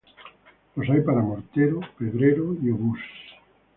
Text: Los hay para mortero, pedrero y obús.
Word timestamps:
Los 0.75 0.89
hay 0.89 1.01
para 1.01 1.21
mortero, 1.21 1.79
pedrero 1.95 2.55
y 2.59 2.71
obús. 2.71 2.97